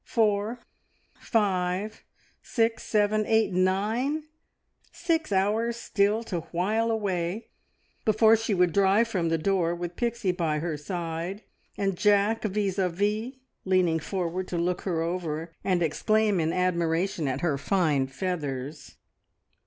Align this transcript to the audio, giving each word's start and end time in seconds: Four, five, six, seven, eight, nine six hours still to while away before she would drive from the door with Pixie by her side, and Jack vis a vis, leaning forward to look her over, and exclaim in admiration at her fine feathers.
Four, 0.03 0.57
five, 1.19 2.03
six, 2.41 2.81
seven, 2.83 3.23
eight, 3.27 3.53
nine 3.53 4.23
six 4.91 5.31
hours 5.31 5.77
still 5.77 6.23
to 6.23 6.39
while 6.51 6.89
away 6.89 7.49
before 8.03 8.35
she 8.35 8.55
would 8.55 8.73
drive 8.73 9.07
from 9.07 9.29
the 9.29 9.37
door 9.37 9.75
with 9.75 9.95
Pixie 9.95 10.31
by 10.31 10.57
her 10.57 10.75
side, 10.75 11.43
and 11.77 11.95
Jack 11.95 12.41
vis 12.43 12.79
a 12.79 12.89
vis, 12.89 13.33
leaning 13.63 13.99
forward 13.99 14.47
to 14.47 14.57
look 14.57 14.81
her 14.89 15.01
over, 15.03 15.53
and 15.63 15.83
exclaim 15.83 16.39
in 16.39 16.51
admiration 16.51 17.27
at 17.27 17.41
her 17.41 17.59
fine 17.59 18.07
feathers. 18.07 18.95